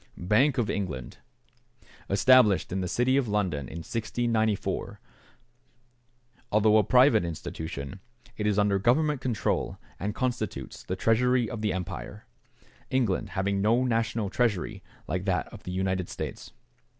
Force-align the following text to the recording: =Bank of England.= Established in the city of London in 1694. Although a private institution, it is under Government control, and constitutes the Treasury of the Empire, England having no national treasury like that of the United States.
=Bank 0.17 0.57
of 0.57 0.67
England.= 0.67 1.19
Established 2.09 2.71
in 2.71 2.81
the 2.81 2.87
city 2.87 3.17
of 3.17 3.27
London 3.27 3.67
in 3.69 3.83
1694. 3.85 4.99
Although 6.51 6.77
a 6.77 6.83
private 6.83 7.23
institution, 7.23 7.99
it 8.35 8.47
is 8.47 8.57
under 8.57 8.79
Government 8.79 9.21
control, 9.21 9.77
and 9.99 10.15
constitutes 10.15 10.81
the 10.81 10.95
Treasury 10.95 11.47
of 11.47 11.61
the 11.61 11.71
Empire, 11.71 12.25
England 12.89 13.29
having 13.37 13.61
no 13.61 13.83
national 13.83 14.31
treasury 14.31 14.81
like 15.07 15.25
that 15.25 15.45
of 15.53 15.65
the 15.65 15.71
United 15.71 16.09
States. 16.09 16.51